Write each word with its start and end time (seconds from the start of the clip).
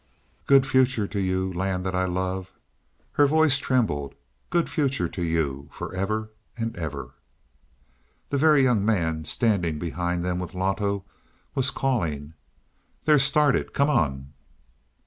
"Good 0.47 0.65
future 0.65 1.07
to 1.07 1.19
you, 1.21 1.53
land 1.53 1.85
that 1.85 1.93
I 1.93 2.05
love." 2.05 2.51
Her 3.11 3.27
voice 3.27 3.59
trembled. 3.59 4.15
"Good 4.49 4.67
future 4.67 5.07
to 5.07 5.21
you, 5.21 5.67
for 5.71 5.93
ever 5.93 6.31
and 6.57 6.75
ever." 6.75 7.13
The 8.31 8.39
Very 8.39 8.63
Young 8.63 8.83
Man, 8.83 9.25
standing 9.25 9.77
behind 9.77 10.25
them 10.25 10.39
with 10.39 10.55
Loto, 10.55 11.05
was 11.53 11.69
calling: 11.69 12.33
"They're 13.05 13.19
started; 13.19 13.75
come 13.75 13.91
on." 13.91 14.33